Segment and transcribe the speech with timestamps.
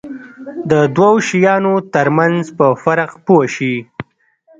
[0.71, 3.75] د دوو شیانو ترمنځ په فرق پوه شي.